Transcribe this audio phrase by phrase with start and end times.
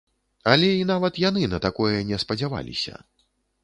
[0.53, 2.93] Але і нават яны на такое не спадзяваліся.